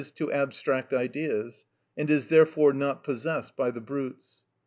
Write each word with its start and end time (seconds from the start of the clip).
_,to 0.15 0.31
abstract 0.31 0.93
ideas, 0.93 1.63
and 1.95 2.09
is 2.09 2.29
therefore 2.29 2.73
not 2.73 3.03
possessed 3.03 3.55
by 3.55 3.69
the 3.69 3.79
brutes. 3.81 4.41